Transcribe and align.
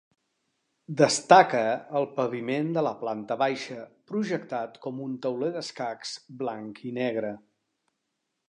Destaca 1.01 1.59
el 1.99 2.07
paviment 2.15 2.71
de 2.79 2.83
la 2.89 2.93
planta 3.03 3.37
baixa, 3.43 3.77
projectat 4.13 4.83
com 4.87 5.05
un 5.07 5.15
tauler 5.27 5.55
d'escacs 5.59 6.19
blanc 6.43 6.83
i 6.93 6.99
negre. 7.01 7.35